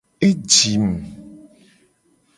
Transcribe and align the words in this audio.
E 0.27 0.29
jim. 0.53 0.87